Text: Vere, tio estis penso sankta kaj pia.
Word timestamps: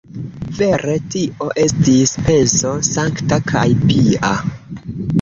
Vere, 0.59 0.95
tio 1.15 1.51
estis 1.65 2.15
penso 2.31 2.75
sankta 2.91 3.41
kaj 3.55 3.67
pia. 3.87 4.37